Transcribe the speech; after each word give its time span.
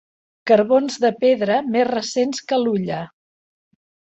Carbons 0.51 0.97
de 1.03 1.11
pedra 1.19 1.59
més 1.75 1.87
recents 1.91 2.43
que 2.49 2.61
l'hulla. 2.63 3.05